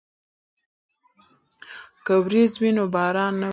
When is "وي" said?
2.61-2.71